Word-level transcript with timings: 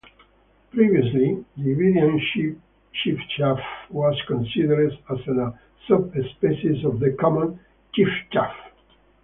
Previously 0.71 1.45
the 1.57 1.61
Iberian 1.73 2.19
chiffchaff 2.91 3.59
was 3.91 4.19
considered 4.25 4.97
as 5.11 5.19
a 5.19 5.53
subspecies 5.87 6.83
of 6.83 6.99
the 6.99 7.15
common 7.19 7.59
chiffchaff. 7.95 8.55